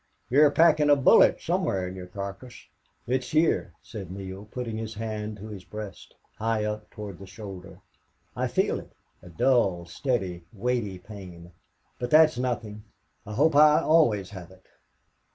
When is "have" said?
14.31-14.49